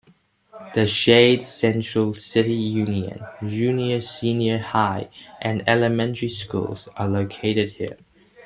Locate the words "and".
5.39-5.61